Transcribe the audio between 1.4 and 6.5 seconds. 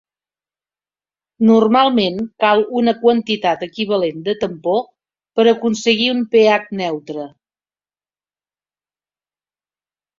Normalment cal una quantitat equivalent de tampó per aconseguir un